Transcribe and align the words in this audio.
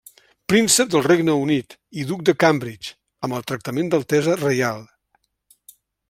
Príncep 0.51 0.87
del 0.93 1.03
Regne 1.07 1.33
Unit 1.41 1.75
i 2.03 2.07
duc 2.11 2.23
de 2.29 2.33
Cambridge 2.43 2.95
amb 3.27 3.37
el 3.41 3.45
tractament 3.51 3.91
d'altesa 3.93 4.39
reial. 4.41 4.83